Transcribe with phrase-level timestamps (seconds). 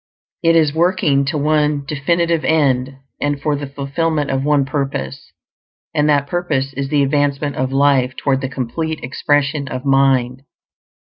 [0.41, 5.31] It is working to one definite end, and for the fulfillment of one purpose;
[5.93, 10.41] and that purpose is the advancement of life toward the complete expression of Mind.